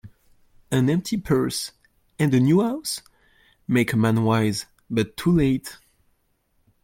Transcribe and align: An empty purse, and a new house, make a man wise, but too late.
An 0.71 0.89
empty 0.89 1.15
purse, 1.15 1.73
and 2.17 2.33
a 2.33 2.39
new 2.39 2.59
house, 2.63 3.03
make 3.67 3.93
a 3.93 3.97
man 3.97 4.23
wise, 4.23 4.65
but 4.89 5.15
too 5.15 5.31
late. 5.31 5.77